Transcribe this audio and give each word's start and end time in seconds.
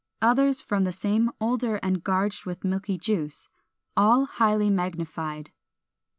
Others 0.23 0.63
from 0.63 0.83
the 0.83 0.91
same 0.91 1.29
older 1.39 1.75
and 1.83 2.03
gorged 2.03 2.43
with 2.43 2.63
milky 2.63 2.97
juice. 2.97 3.47
All 3.95 4.25
highly 4.25 4.71
magnified. 4.71 5.51